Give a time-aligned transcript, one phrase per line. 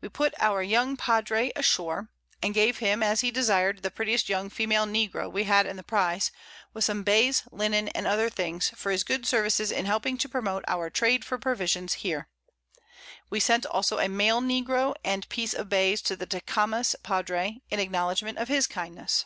[0.00, 2.08] We put our young Padre ashore,
[2.40, 5.82] and gave him, as he desir'd, the prettiest young Female Negro we had in the
[5.82, 6.30] Prize,
[6.72, 10.62] with some Bays, Linnen, and other things, for his good Services in helping to promote
[10.68, 12.28] our Trade for Provisions here.
[13.28, 17.80] We sent also a Male Negro and Piece of Bays to the Tecames Padre, in
[17.80, 19.24] acknowledgment of his Kindness.